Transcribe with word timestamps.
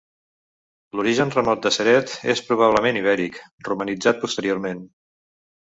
L'origen 0.99 1.33
remot 1.35 1.67
de 1.67 1.71
Ceret 1.75 2.15
és 2.35 2.43
probablement 2.49 2.99
ibèric, 3.03 3.39
romanitzat 3.71 4.23
posteriorment. 4.25 4.83